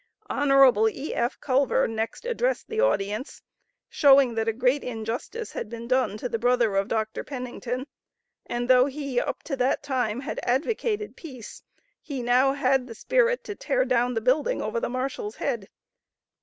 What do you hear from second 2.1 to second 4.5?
addressed the audience, showing, that